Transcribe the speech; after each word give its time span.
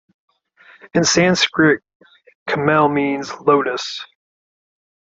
In 0.95 1.03
Sanskrit, 1.03 1.83
"Kamal" 2.47 2.89
means 2.89 3.31
"lotus". 3.41 4.03